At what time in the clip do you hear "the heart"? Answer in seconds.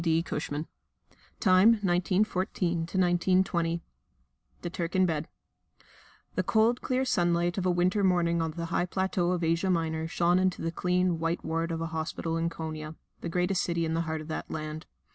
13.93-14.21